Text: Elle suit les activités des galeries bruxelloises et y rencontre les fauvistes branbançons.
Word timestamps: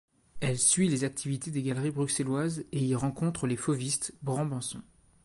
Elle 0.39 0.57
suit 0.57 0.87
les 0.89 1.03
activités 1.03 1.51
des 1.51 1.61
galeries 1.61 1.91
bruxelloises 1.91 2.63
et 2.71 2.83
y 2.83 2.95
rencontre 2.95 3.45
les 3.45 3.55
fauvistes 3.55 4.15
branbançons. 4.23 4.81